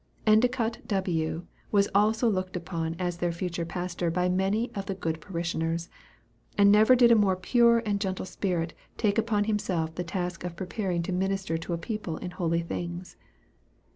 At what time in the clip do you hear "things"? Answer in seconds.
12.63-13.15